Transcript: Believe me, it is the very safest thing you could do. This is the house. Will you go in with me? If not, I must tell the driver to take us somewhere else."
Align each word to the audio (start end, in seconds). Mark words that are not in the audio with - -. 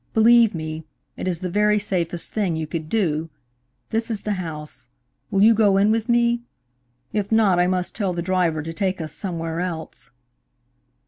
Believe 0.15 0.55
me, 0.55 0.83
it 1.15 1.27
is 1.27 1.41
the 1.41 1.49
very 1.51 1.77
safest 1.77 2.31
thing 2.33 2.55
you 2.55 2.65
could 2.65 2.89
do. 2.89 3.29
This 3.91 4.09
is 4.09 4.21
the 4.23 4.31
house. 4.41 4.87
Will 5.29 5.43
you 5.43 5.53
go 5.53 5.77
in 5.77 5.91
with 5.91 6.09
me? 6.09 6.41
If 7.13 7.31
not, 7.31 7.59
I 7.59 7.67
must 7.67 7.95
tell 7.95 8.11
the 8.11 8.23
driver 8.23 8.63
to 8.63 8.73
take 8.73 8.99
us 8.99 9.13
somewhere 9.13 9.59
else." 9.59 10.09